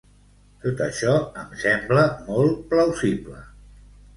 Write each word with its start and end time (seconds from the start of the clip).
Tot 0.63 0.79
això 0.85 1.13
em 1.41 1.53
sembla 1.65 2.07
molt 2.31 2.59
plausible. 2.73 3.45